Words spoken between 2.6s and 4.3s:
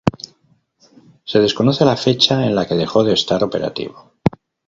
que dejó de estar operativo.